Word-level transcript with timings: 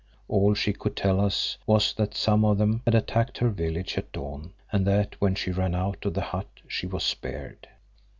All 0.27 0.55
she 0.55 0.73
could 0.73 0.95
tell 0.95 1.19
us 1.19 1.59
was 1.67 1.93
that 1.93 2.15
some 2.15 2.43
of 2.43 2.57
them 2.57 2.81
had 2.85 2.95
attacked 2.95 3.37
her 3.37 3.49
village 3.51 3.99
at 3.99 4.11
dawn 4.11 4.51
and 4.71 4.83
that 4.87 5.15
when 5.21 5.35
she 5.35 5.51
ran 5.51 5.75
out 5.75 6.03
of 6.07 6.15
the 6.15 6.21
hut 6.21 6.49
she 6.67 6.87
was 6.87 7.03
speared. 7.03 7.67